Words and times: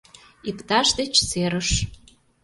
ИПТАШ 0.49 0.87
ДЕЧ 0.97 1.13
СЕРЫШ 1.31 1.69